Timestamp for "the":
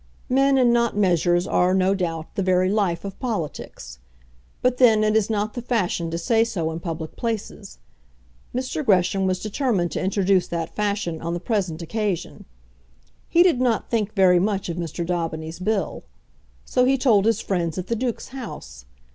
2.33-2.41, 5.53-5.61, 11.35-11.39, 17.85-17.95